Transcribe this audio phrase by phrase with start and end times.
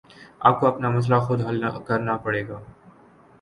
[0.39, 2.59] آپ کو اپنا مسئلہ خود حل کرنا پڑے گا